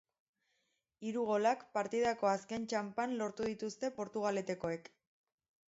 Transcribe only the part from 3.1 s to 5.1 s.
lortu dituzte portugaletekoek.